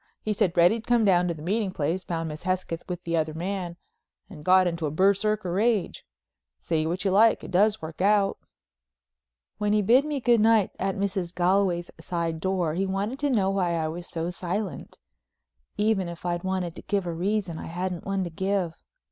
[0.23, 3.35] He said Reddy'd come down to the meeting place, found Miss Hesketh with the other
[3.35, 3.77] man
[4.31, 6.07] and got into a Berserker rage.
[6.59, 8.39] Say what you like, it does work out."
[9.59, 11.35] When he bid me good night at Mrs.
[11.35, 14.97] Galway's side door he wanted to know why I was so silent?
[15.77, 18.81] Even if I'd wanted to give a reason I hadn't one to give.